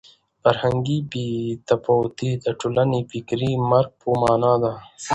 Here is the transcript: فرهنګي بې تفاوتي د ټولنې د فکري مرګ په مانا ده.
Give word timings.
فرهنګي 0.41 0.99
بې 1.11 1.27
تفاوتي 1.69 2.31
د 2.43 2.45
ټولنې 2.59 2.99
د 3.03 3.07
فکري 3.11 3.51
مرګ 3.71 3.89
په 4.01 4.09
مانا 4.21 4.53
ده. 4.63 4.73